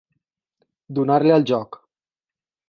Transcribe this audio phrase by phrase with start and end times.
[0.99, 1.79] Donar-li el joc.